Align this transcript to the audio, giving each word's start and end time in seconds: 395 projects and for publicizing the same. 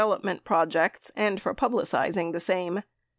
395 0.01 0.43
projects 0.43 1.11
and 1.15 1.39
for 1.39 1.53
publicizing 1.53 2.31
the 2.31 2.39
same. 2.39 2.81